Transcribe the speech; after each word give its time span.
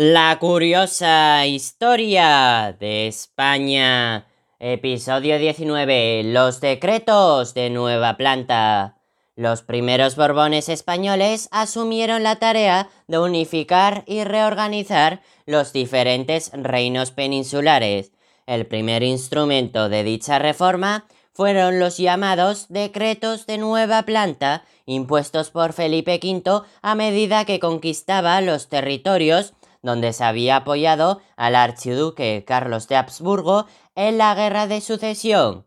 La 0.00 0.38
curiosa 0.38 1.44
historia 1.48 2.76
de 2.78 3.08
España. 3.08 4.28
Episodio 4.60 5.40
19. 5.40 6.22
Los 6.22 6.60
decretos 6.60 7.52
de 7.52 7.68
nueva 7.68 8.16
planta. 8.16 8.96
Los 9.34 9.62
primeros 9.62 10.14
Borbones 10.14 10.68
españoles 10.68 11.48
asumieron 11.50 12.22
la 12.22 12.36
tarea 12.36 12.90
de 13.08 13.18
unificar 13.18 14.04
y 14.06 14.22
reorganizar 14.22 15.20
los 15.46 15.72
diferentes 15.72 16.52
reinos 16.54 17.10
peninsulares. 17.10 18.12
El 18.46 18.66
primer 18.66 19.02
instrumento 19.02 19.88
de 19.88 20.04
dicha 20.04 20.38
reforma 20.38 21.06
fueron 21.32 21.80
los 21.80 21.96
llamados 21.98 22.66
decretos 22.68 23.46
de 23.46 23.58
nueva 23.58 24.02
planta 24.04 24.62
impuestos 24.86 25.50
por 25.50 25.72
Felipe 25.72 26.18
V 26.22 26.62
a 26.82 26.94
medida 26.94 27.44
que 27.44 27.60
conquistaba 27.60 28.40
los 28.40 28.68
territorios 28.68 29.54
donde 29.82 30.12
se 30.12 30.24
había 30.24 30.56
apoyado 30.56 31.20
al 31.36 31.54
archiduque 31.54 32.44
Carlos 32.46 32.88
de 32.88 32.96
Habsburgo 32.96 33.66
en 33.94 34.18
la 34.18 34.34
guerra 34.34 34.66
de 34.66 34.80
sucesión. 34.80 35.66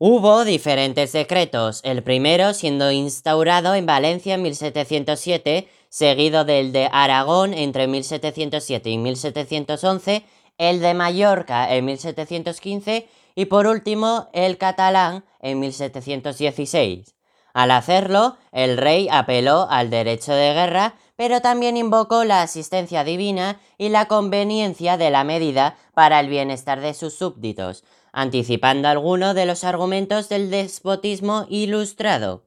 Hubo 0.00 0.44
diferentes 0.44 1.10
decretos, 1.10 1.80
el 1.82 2.04
primero 2.04 2.54
siendo 2.54 2.92
instaurado 2.92 3.74
en 3.74 3.84
Valencia 3.84 4.34
en 4.34 4.42
1707, 4.42 5.68
seguido 5.88 6.44
del 6.44 6.70
de 6.70 6.88
Aragón 6.92 7.52
entre 7.52 7.88
1707 7.88 8.90
y 8.90 8.98
1711, 8.98 10.24
el 10.56 10.80
de 10.80 10.94
Mallorca 10.94 11.74
en 11.74 11.84
1715 11.84 13.08
y 13.34 13.44
por 13.46 13.66
último 13.66 14.28
el 14.32 14.56
catalán 14.56 15.24
en 15.40 15.58
1716. 15.60 17.16
Al 17.52 17.70
hacerlo, 17.72 18.36
el 18.52 18.76
rey 18.76 19.08
apeló 19.10 19.66
al 19.68 19.90
derecho 19.90 20.32
de 20.32 20.54
guerra, 20.54 20.94
pero 21.18 21.40
también 21.40 21.76
invocó 21.76 22.22
la 22.22 22.42
asistencia 22.42 23.02
divina 23.02 23.60
y 23.76 23.88
la 23.88 24.06
conveniencia 24.06 24.96
de 24.96 25.10
la 25.10 25.24
medida 25.24 25.76
para 25.92 26.20
el 26.20 26.28
bienestar 26.28 26.80
de 26.80 26.94
sus 26.94 27.14
súbditos, 27.14 27.82
anticipando 28.12 28.86
alguno 28.86 29.34
de 29.34 29.44
los 29.44 29.64
argumentos 29.64 30.28
del 30.28 30.48
despotismo 30.48 31.44
ilustrado. 31.48 32.44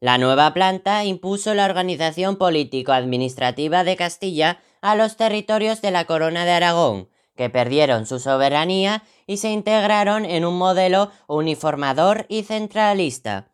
La 0.00 0.16
nueva 0.16 0.54
planta 0.54 1.04
impuso 1.04 1.52
la 1.52 1.66
organización 1.66 2.36
político-administrativa 2.36 3.84
de 3.84 3.96
Castilla 3.96 4.60
a 4.80 4.96
los 4.96 5.18
territorios 5.18 5.82
de 5.82 5.90
la 5.90 6.06
Corona 6.06 6.46
de 6.46 6.52
Aragón, 6.52 7.10
que 7.36 7.50
perdieron 7.50 8.06
su 8.06 8.18
soberanía 8.18 9.02
y 9.26 9.36
se 9.36 9.50
integraron 9.50 10.24
en 10.24 10.46
un 10.46 10.56
modelo 10.56 11.10
uniformador 11.26 12.24
y 12.30 12.44
centralista. 12.44 13.50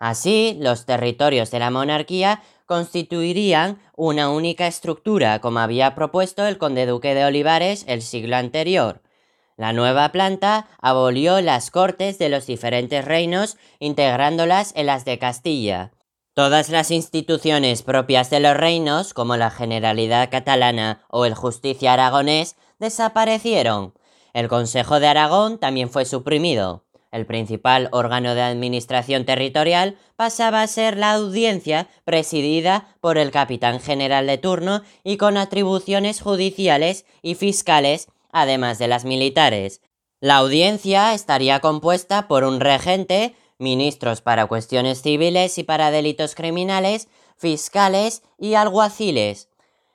Así, 0.00 0.56
los 0.58 0.86
territorios 0.86 1.50
de 1.50 1.58
la 1.58 1.70
monarquía 1.70 2.42
constituirían 2.70 3.80
una 3.96 4.30
única 4.30 4.68
estructura, 4.68 5.40
como 5.40 5.58
había 5.58 5.96
propuesto 5.96 6.46
el 6.46 6.56
conde 6.56 6.86
duque 6.86 7.16
de 7.16 7.24
Olivares 7.24 7.84
el 7.88 8.00
siglo 8.00 8.36
anterior. 8.36 9.02
La 9.56 9.72
nueva 9.72 10.12
planta 10.12 10.68
abolió 10.80 11.40
las 11.40 11.72
cortes 11.72 12.16
de 12.20 12.28
los 12.28 12.46
diferentes 12.46 13.04
reinos, 13.04 13.56
integrándolas 13.80 14.72
en 14.76 14.86
las 14.86 15.04
de 15.04 15.18
Castilla. 15.18 15.90
Todas 16.32 16.68
las 16.68 16.92
instituciones 16.92 17.82
propias 17.82 18.30
de 18.30 18.38
los 18.38 18.56
reinos, 18.56 19.14
como 19.14 19.36
la 19.36 19.50
Generalidad 19.50 20.30
catalana 20.30 21.02
o 21.08 21.24
el 21.24 21.34
Justicia 21.34 21.94
aragonés, 21.94 22.54
desaparecieron. 22.78 23.94
El 24.32 24.46
Consejo 24.46 25.00
de 25.00 25.08
Aragón 25.08 25.58
también 25.58 25.90
fue 25.90 26.04
suprimido 26.04 26.84
el 27.10 27.26
principal 27.26 27.88
órgano 27.92 28.34
de 28.34 28.42
administración 28.42 29.24
territorial, 29.24 29.96
pasaba 30.16 30.62
a 30.62 30.66
ser 30.66 30.96
la 30.96 31.12
audiencia 31.12 31.88
presidida 32.04 32.94
por 33.00 33.18
el 33.18 33.30
capitán 33.30 33.80
general 33.80 34.26
de 34.26 34.38
turno 34.38 34.82
y 35.02 35.16
con 35.16 35.36
atribuciones 35.36 36.20
judiciales 36.20 37.04
y 37.22 37.34
fiscales, 37.34 38.08
además 38.32 38.78
de 38.78 38.88
las 38.88 39.04
militares. 39.04 39.82
La 40.20 40.36
audiencia 40.36 41.14
estaría 41.14 41.60
compuesta 41.60 42.28
por 42.28 42.44
un 42.44 42.60
regente, 42.60 43.34
ministros 43.58 44.20
para 44.22 44.46
cuestiones 44.46 45.02
civiles 45.02 45.58
y 45.58 45.64
para 45.64 45.90
delitos 45.90 46.34
criminales, 46.34 47.08
fiscales 47.36 48.22
y 48.38 48.54
alguaciles. 48.54 49.49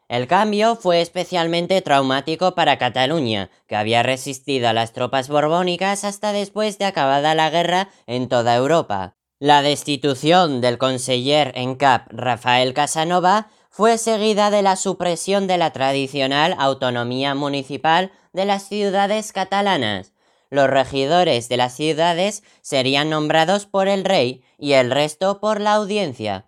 El 0.07 0.27
cambio 0.27 0.75
fue 0.75 1.01
especialmente 1.01 1.81
traumático 1.81 2.53
para 2.53 2.77
Cataluña, 2.77 3.49
que 3.67 3.75
había 3.75 4.03
resistido 4.03 4.69
a 4.69 4.73
las 4.73 4.93
tropas 4.93 5.29
borbónicas 5.29 6.03
hasta 6.03 6.31
después 6.31 6.77
de 6.77 6.85
acabada 6.85 7.33
la 7.33 7.49
guerra 7.49 7.89
en 8.05 8.29
toda 8.29 8.55
Europa. 8.55 9.15
La 9.39 9.63
destitución 9.63 10.61
del 10.61 10.77
conseller 10.77 11.51
en 11.55 11.75
cap 11.75 12.07
Rafael 12.09 12.73
Casanova 12.73 13.49
fue 13.69 13.97
seguida 13.97 14.51
de 14.51 14.61
la 14.61 14.75
supresión 14.75 15.47
de 15.47 15.57
la 15.57 15.71
tradicional 15.71 16.55
autonomía 16.59 17.33
municipal 17.33 18.11
de 18.31 18.45
las 18.45 18.69
ciudades 18.69 19.33
catalanas. 19.33 20.13
Los 20.49 20.69
regidores 20.69 21.49
de 21.49 21.57
las 21.57 21.75
ciudades 21.75 22.43
serían 22.61 23.09
nombrados 23.09 23.65
por 23.65 23.87
el 23.87 24.05
rey 24.05 24.43
y 24.57 24.73
el 24.73 24.91
resto 24.91 25.39
por 25.39 25.59
la 25.59 25.73
audiencia. 25.73 26.45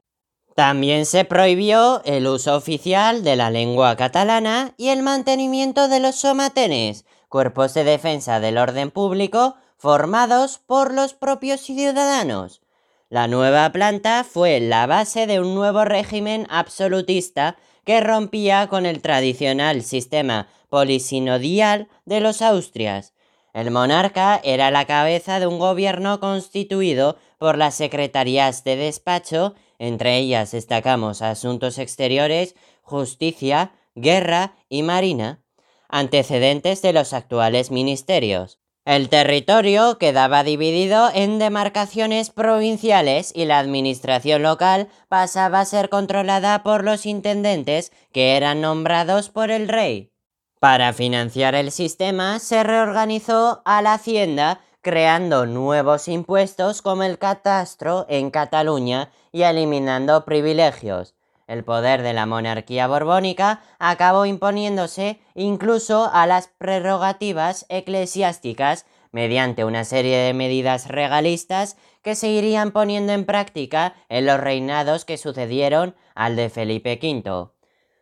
También 0.57 1.05
se 1.05 1.23
prohibió 1.23 2.01
el 2.03 2.25
uso 2.25 2.55
oficial 2.55 3.23
de 3.23 3.35
la 3.35 3.51
lengua 3.51 3.95
catalana 3.95 4.73
y 4.75 4.87
el 4.87 5.03
mantenimiento 5.03 5.87
de 5.87 5.99
los 5.99 6.15
somatenes, 6.15 7.05
cuerpos 7.29 7.75
de 7.75 7.83
defensa 7.83 8.39
del 8.39 8.57
orden 8.57 8.89
público 8.89 9.53
formados 9.77 10.57
por 10.57 10.95
los 10.95 11.13
propios 11.13 11.61
ciudadanos. 11.61 12.63
La 13.07 13.27
nueva 13.27 13.71
planta 13.71 14.23
fue 14.23 14.59
la 14.59 14.87
base 14.87 15.27
de 15.27 15.39
un 15.39 15.53
nuevo 15.53 15.85
régimen 15.85 16.47
absolutista 16.49 17.55
que 17.85 18.01
rompía 18.01 18.65
con 18.65 18.87
el 18.87 19.03
tradicional 19.03 19.83
sistema 19.83 20.47
polisinodial 20.69 21.87
de 22.05 22.19
los 22.19 22.41
Austrias. 22.41 23.13
El 23.53 23.69
monarca 23.69 24.41
era 24.43 24.71
la 24.71 24.85
cabeza 24.85 25.39
de 25.39 25.45
un 25.45 25.59
gobierno 25.59 26.19
constituido 26.19 27.15
por 27.37 27.59
las 27.59 27.75
secretarías 27.75 28.63
de 28.63 28.75
despacho 28.75 29.53
entre 29.79 30.17
ellas 30.17 30.51
destacamos 30.51 31.21
asuntos 31.21 31.77
exteriores, 31.77 32.55
justicia, 32.81 33.71
guerra 33.95 34.55
y 34.69 34.83
marina, 34.83 35.41
antecedentes 35.89 36.81
de 36.81 36.93
los 36.93 37.13
actuales 37.13 37.71
ministerios. 37.71 38.59
El 38.85 39.09
territorio 39.09 39.97
quedaba 39.97 40.45
dividido 40.45 41.09
en 41.13 41.39
demarcaciones 41.39 42.29
provinciales 42.29 43.33
y 43.35 43.43
la 43.43 43.59
administración 43.59 44.43
local 44.43 44.87
pasaba 45.09 45.59
a 45.59 45.65
ser 45.65 45.89
controlada 45.89 46.63
por 46.63 46.85
los 46.85 47.05
intendentes 47.05 47.91
que 48.13 48.37
eran 48.37 48.61
nombrados 48.61 49.29
por 49.29 49.51
el 49.51 49.67
rey. 49.67 50.13
Para 50.59 50.93
financiar 50.93 51.53
el 51.53 51.71
sistema 51.71 52.39
se 52.39 52.63
reorganizó 52.63 53.61
a 53.65 53.81
la 53.81 53.93
hacienda 53.93 54.61
creando 54.81 55.45
nuevos 55.45 56.07
impuestos 56.07 56.81
como 56.81 57.03
el 57.03 57.17
catastro 57.17 58.05
en 58.09 58.31
Cataluña 58.31 59.11
y 59.31 59.43
eliminando 59.43 60.25
privilegios. 60.25 61.15
El 61.47 61.63
poder 61.63 62.01
de 62.01 62.13
la 62.13 62.25
monarquía 62.25 62.87
borbónica 62.87 63.61
acabó 63.79 64.25
imponiéndose 64.25 65.19
incluso 65.33 66.09
a 66.11 66.27
las 66.27 66.49
prerrogativas 66.49 67.65
eclesiásticas 67.69 68.85
mediante 69.11 69.63
una 69.63 69.85
serie 69.85 70.17
de 70.17 70.33
medidas 70.33 70.89
regalistas 70.89 71.77
que 72.01 72.15
se 72.15 72.27
irían 72.27 72.71
poniendo 72.71 73.13
en 73.13 73.25
práctica 73.25 73.95
en 74.09 74.25
los 74.25 74.39
reinados 74.39 75.05
que 75.05 75.17
sucedieron 75.17 75.95
al 76.15 76.35
de 76.35 76.49
Felipe 76.49 76.99
V. 77.01 77.49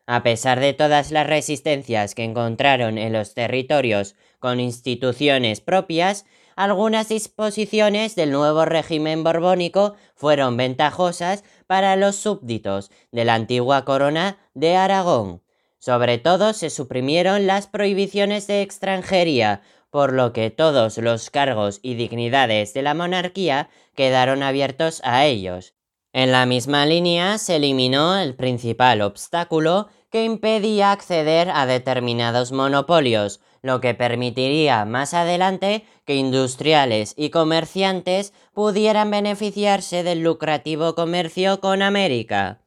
A 0.07 0.23
pesar 0.23 0.59
de 0.59 0.73
todas 0.73 1.11
las 1.11 1.25
resistencias 1.25 2.13
que 2.15 2.23
encontraron 2.23 2.97
en 2.97 3.13
los 3.13 3.33
territorios 3.33 4.15
con 4.39 4.59
instituciones 4.59 5.61
propias, 5.61 6.25
algunas 6.55 7.09
disposiciones 7.09 8.15
del 8.15 8.31
nuevo 8.31 8.65
régimen 8.65 9.23
borbónico 9.23 9.95
fueron 10.15 10.57
ventajosas 10.57 11.43
para 11.67 11.95
los 11.95 12.15
súbditos 12.15 12.91
de 13.11 13.25
la 13.25 13.35
antigua 13.35 13.83
corona 13.85 14.37
de 14.53 14.75
Aragón. 14.75 15.41
Sobre 15.77 16.17
todo 16.17 16.53
se 16.53 16.69
suprimieron 16.69 17.45
las 17.45 17.67
prohibiciones 17.67 18.47
de 18.47 18.61
extranjería, 18.61 19.61
por 19.89 20.13
lo 20.13 20.33
que 20.33 20.49
todos 20.49 20.97
los 20.97 21.29
cargos 21.29 21.79
y 21.81 21.95
dignidades 21.95 22.73
de 22.73 22.81
la 22.81 22.93
monarquía 22.93 23.69
quedaron 23.95 24.43
abiertos 24.43 25.01
a 25.03 25.25
ellos. 25.25 25.73
En 26.11 26.31
la 26.31 26.45
misma 26.45 26.85
línea 26.85 27.37
se 27.37 27.57
eliminó 27.57 28.17
el 28.17 28.35
principal 28.35 29.01
obstáculo 29.01 29.89
que 30.09 30.23
impedía 30.23 30.93
acceder 30.93 31.49
a 31.49 31.65
determinados 31.65 32.53
monopolios, 32.53 33.41
lo 33.65 33.81
que 33.81 33.95
permitiría 33.95 34.85
más 34.85 35.15
adelante 35.15 35.83
que 36.05 36.13
industriales 36.13 37.15
y 37.17 37.31
comerciantes 37.31 38.31
pudieran 38.53 39.09
beneficiarse 39.09 40.03
del 40.03 40.21
lucrativo 40.21 40.93
comercio 40.93 41.59
con 41.61 41.81
América. 41.81 42.61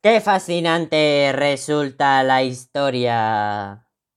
¡Qué 0.00 0.20
fascinante 0.20 1.32
resulta 1.34 2.22
la 2.22 2.44
historia! 2.44 3.83